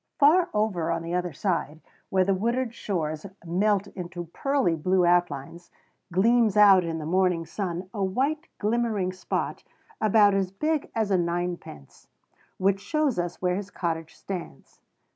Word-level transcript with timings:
Far 0.17 0.49
over 0.51 0.89
on 0.89 1.03
the 1.03 1.13
other 1.13 1.31
side, 1.31 1.79
where 2.09 2.23
the 2.25 2.33
wooded 2.33 2.73
shores 2.73 3.27
melt 3.45 3.85
into 3.89 4.25
pearly 4.33 4.73
blue 4.75 5.05
outlines, 5.05 5.69
gleams 6.11 6.57
out 6.57 6.83
in 6.83 6.97
the 6.97 7.05
morning 7.05 7.45
sun 7.45 7.87
a 7.93 8.03
white, 8.03 8.47
glimmering 8.57 9.11
spot 9.13 9.63
about 10.01 10.33
as 10.33 10.49
big 10.49 10.89
as 10.95 11.11
a 11.11 11.19
ninepence, 11.19 12.07
which 12.57 12.81
shows 12.81 13.19
us 13.19 13.43
where 13.43 13.55
his 13.55 13.69
cottage 13.69 14.15
stands. 14.15 14.79